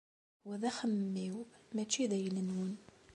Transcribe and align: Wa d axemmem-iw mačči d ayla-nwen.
Wa 0.47 0.55
d 0.61 0.63
axemmem-iw 0.69 1.37
mačči 1.75 2.05
d 2.09 2.11
ayla-nwen. 2.17 2.73